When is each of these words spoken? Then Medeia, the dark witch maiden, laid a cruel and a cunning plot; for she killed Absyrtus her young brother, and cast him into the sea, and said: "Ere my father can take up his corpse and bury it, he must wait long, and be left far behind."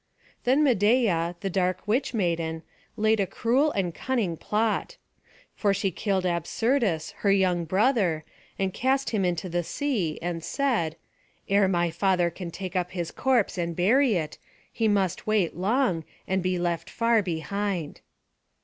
Then 0.45 0.63
Medeia, 0.63 1.35
the 1.41 1.49
dark 1.51 1.87
witch 1.87 2.11
maiden, 2.11 2.63
laid 2.97 3.19
a 3.19 3.27
cruel 3.27 3.71
and 3.73 3.89
a 3.89 3.91
cunning 3.91 4.35
plot; 4.35 4.97
for 5.55 5.75
she 5.75 5.91
killed 5.91 6.25
Absyrtus 6.25 7.11
her 7.17 7.31
young 7.31 7.65
brother, 7.65 8.25
and 8.57 8.73
cast 8.73 9.11
him 9.11 9.23
into 9.23 9.47
the 9.47 9.63
sea, 9.63 10.17
and 10.19 10.43
said: 10.43 10.95
"Ere 11.47 11.67
my 11.67 11.91
father 11.91 12.31
can 12.31 12.49
take 12.49 12.75
up 12.75 12.93
his 12.93 13.11
corpse 13.11 13.59
and 13.59 13.75
bury 13.75 14.15
it, 14.15 14.39
he 14.73 14.87
must 14.87 15.27
wait 15.27 15.55
long, 15.55 16.03
and 16.27 16.41
be 16.41 16.57
left 16.57 16.89
far 16.89 17.21
behind." 17.21 18.01